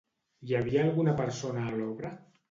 [0.45, 2.11] Hi havia alguna persona a l'obra?